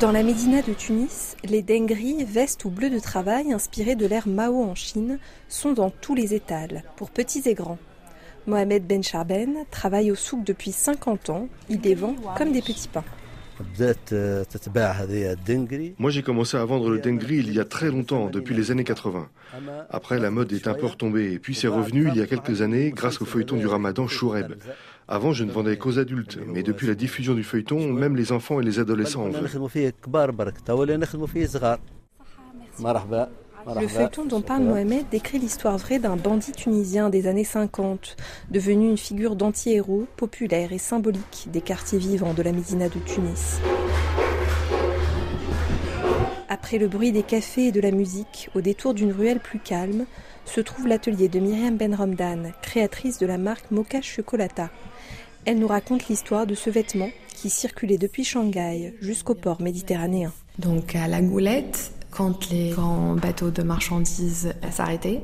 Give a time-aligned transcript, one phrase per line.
[0.00, 4.26] Dans la Médina de Tunis, les dengris, vestes ou bleus de travail inspirés de l'ère
[4.26, 5.18] Mao en Chine,
[5.48, 7.78] sont dans tous les étals, pour petits et grands.
[8.46, 11.48] Mohamed Ben Charben travaille au souk depuis 50 ans.
[11.68, 11.96] Il les
[12.36, 13.04] comme des petits pains.
[15.98, 18.84] Moi, j'ai commencé à vendre le dengri il y a très longtemps, depuis les années
[18.84, 19.28] 80.
[19.90, 22.62] Après, la mode est un peu retombée, et puis c'est revenu il y a quelques
[22.62, 24.54] années grâce au feuilleton du ramadan Choureb.
[25.08, 28.60] Avant, je ne vendais qu'aux adultes, mais depuis la diffusion du feuilleton, même les enfants
[28.60, 29.48] et les adolescents en veulent.
[33.80, 38.16] Le feuilleton dont parle Mohamed décrit l'histoire vraie d'un bandit tunisien des années 50,
[38.50, 43.60] devenu une figure d'anti-héros populaire et symbolique des quartiers vivants de la Médina de Tunis.
[46.48, 50.06] Après le bruit des cafés et de la musique, au détour d'une ruelle plus calme,
[50.44, 54.70] se trouve l'atelier de Myriam Ben Romdan, créatrice de la marque Mocha Chocolata.
[55.44, 60.32] Elle nous raconte l'histoire de ce vêtement qui circulait depuis Shanghai jusqu'au port méditerranéen.
[60.58, 65.22] Donc à la goulette, quand les grands bateaux de marchandises s'arrêtaient,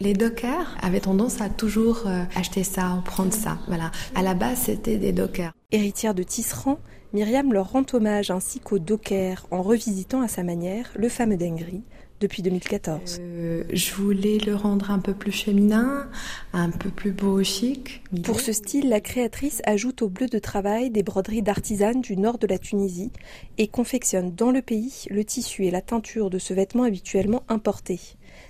[0.00, 3.58] les dockers avaient tendance à toujours euh, acheter ça ou prendre ça.
[3.68, 3.92] Voilà.
[4.16, 5.52] À la base, c'était des dockers.
[5.70, 6.78] Héritière de tisserand,
[7.12, 11.82] Myriam leur rend hommage ainsi qu'aux dockers en revisitant à sa manière le fameux Dengri,
[12.22, 13.18] depuis 2014.
[13.20, 16.08] Euh, je voulais le rendre un peu plus féminin,
[16.52, 18.02] un peu plus beau chic.
[18.22, 22.38] Pour ce style, la créatrice ajoute au bleu de travail des broderies d'artisanes du nord
[22.38, 23.10] de la Tunisie
[23.58, 28.00] et confectionne dans le pays le tissu et la teinture de ce vêtement habituellement importé.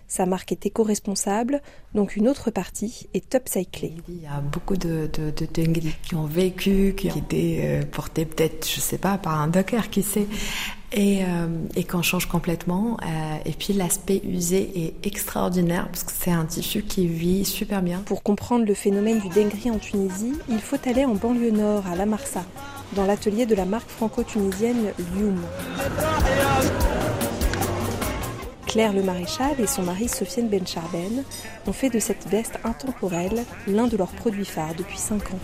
[0.08, 1.62] Sa marque est éco-responsable,
[1.94, 3.94] donc une autre partie est upcyclée.
[4.08, 5.30] Il y a beaucoup de, de,
[6.02, 10.02] qui ont vécu, qui étaient euh, portés peut-être, je sais pas, par un docker, qui
[10.02, 10.26] sait,
[10.92, 12.98] et, euh, et qu'on change complètement.
[13.02, 17.82] Euh, et puis l'aspect usé est extraordinaire parce que c'est un tissu qui vit super
[17.82, 18.02] bien.
[18.04, 21.96] Pour comprendre le phénomène du dengri en Tunisie, il faut aller en banlieue nord, à
[21.96, 22.44] La Marsa,
[22.94, 25.40] dans l'atelier de la marque franco-tunisienne Lyoum.
[28.72, 31.24] Claire Le Maréchal et son mari Sofiane Bencharben
[31.66, 35.38] ont fait de cette veste intemporelle l'un de leurs produits phares depuis 5 ans.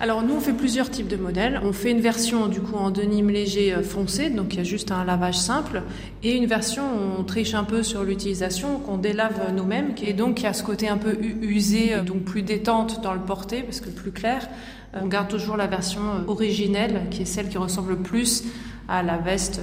[0.00, 1.60] Alors nous on fait plusieurs types de modèles.
[1.62, 4.64] On fait une version du coup en denim léger euh, foncé, donc il y a
[4.64, 5.82] juste un lavage simple,
[6.22, 6.82] et une version
[7.18, 10.62] on triche un peu sur l'utilisation, qu'on délave nous-mêmes, et donc il y a ce
[10.62, 14.48] côté un peu usé, euh, donc plus détente dans le porté parce que plus clair.
[14.94, 18.44] On garde toujours la version euh, originelle, qui est celle qui ressemble plus
[18.88, 19.60] à la veste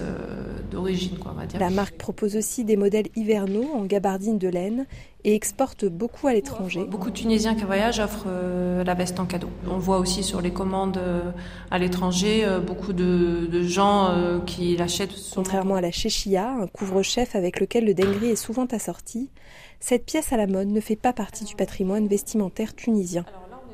[0.69, 1.59] d'origine, quoi, on va dire.
[1.59, 4.85] La marque propose aussi des modèles hivernaux en gabardine de laine
[5.23, 6.85] et exporte beaucoup à l'étranger.
[6.85, 9.50] Beaucoup de Tunisiens qui voyagent offrent euh, la veste en cadeau.
[9.69, 11.31] On voit aussi sur les commandes euh,
[11.72, 14.13] à l'étranger euh, beaucoup de, gens
[14.45, 15.11] qui l'achètent.
[15.33, 19.29] Contrairement à la chéchia, un couvre-chef avec lequel le dengri est souvent assorti,
[19.79, 23.25] cette pièce à la mode ne fait pas partie du patrimoine vestimentaire tunisien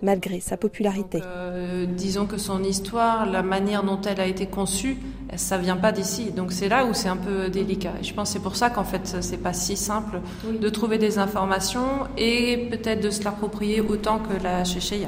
[0.04, 1.22] malgré sa popularité.
[1.24, 4.98] Euh, disons que son histoire, la manière dont elle a été conçue,
[5.36, 6.32] ça vient pas d'ici.
[6.32, 7.94] Donc c'est là où c'est un peu délicat.
[8.00, 10.98] Et je pense que c'est pour ça qu'en fait c'est pas si simple de trouver
[10.98, 15.08] des informations et peut-être de se l'approprier autant que la chéchéia.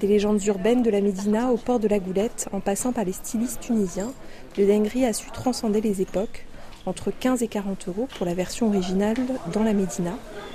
[0.00, 3.12] Des légendes urbaines de la Médina au port de la Goulette, en passant par les
[3.12, 4.12] stylistes tunisiens,
[4.58, 6.46] le Dengri a su transcender les époques.
[6.86, 9.16] Entre 15 et 40 euros pour la version originale
[9.54, 10.12] dans la Médina,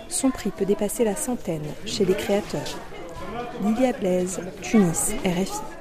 [0.09, 2.77] son prix peut dépasser la centaine chez les créateurs.
[3.61, 5.78] Lilia Blaise, Tunis, RFI.